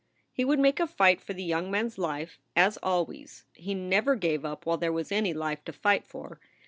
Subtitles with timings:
[0.33, 4.15] He would make a fight for the young man s life, as always; he never
[4.15, 6.39] gave up while there was any life to fight for.